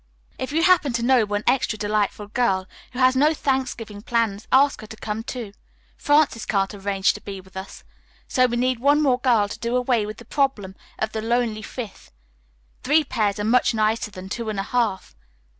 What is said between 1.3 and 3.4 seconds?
extra delightful girl who has no